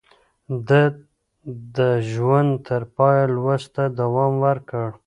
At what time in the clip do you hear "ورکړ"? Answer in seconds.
4.45-4.87